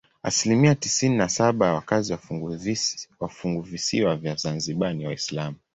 [0.23, 2.17] Asilimia tisini na saba ya wakazi
[3.19, 5.55] wa funguvisiwa vya Zanzibar ni Waislamu.